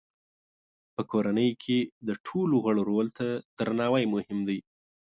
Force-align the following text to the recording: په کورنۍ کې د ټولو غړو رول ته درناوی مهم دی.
په 0.95 1.01
کورنۍ 1.11 1.49
کې 1.63 1.79
د 2.07 2.09
ټولو 2.25 2.55
غړو 2.65 2.81
رول 2.89 3.07
ته 3.17 3.27
درناوی 3.57 4.05
مهم 4.13 4.39
دی. 4.49 4.59